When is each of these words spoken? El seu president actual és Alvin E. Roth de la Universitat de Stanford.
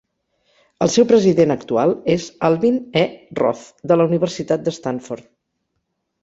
El 0.85 0.89
seu 0.93 1.05
president 1.09 1.53
actual 1.55 1.93
és 2.13 2.25
Alvin 2.49 2.79
E. 3.03 3.03
Roth 3.41 3.63
de 3.93 3.99
la 4.01 4.09
Universitat 4.11 4.65
de 4.71 4.75
Stanford. 4.79 5.29